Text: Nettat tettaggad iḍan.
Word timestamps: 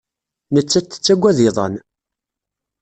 Nettat 0.53 0.85
tettaggad 0.89 1.37
iḍan. 1.47 1.75